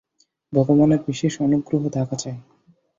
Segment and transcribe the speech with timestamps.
[0.53, 2.37] ভগবানের বিশেষ অনুগ্রহ থাকা চাই।